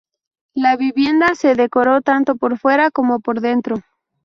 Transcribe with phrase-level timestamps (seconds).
[0.55, 3.81] La vivienda se decoró tanto por fuera como por dentro.